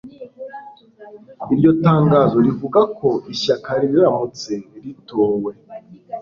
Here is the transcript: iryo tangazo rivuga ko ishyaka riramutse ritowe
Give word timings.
iryo 1.53 1.71
tangazo 1.85 2.37
rivuga 2.45 2.79
ko 2.97 3.09
ishyaka 3.33 3.69
riramutse 3.81 4.53
ritowe 4.83 5.51